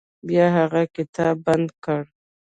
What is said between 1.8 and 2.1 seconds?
کړ.